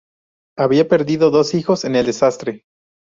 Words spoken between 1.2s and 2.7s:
dos hijos en el desastre.